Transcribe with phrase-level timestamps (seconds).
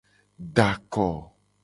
[0.55, 1.05] Da ako.